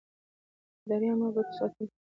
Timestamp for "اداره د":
0.83-1.09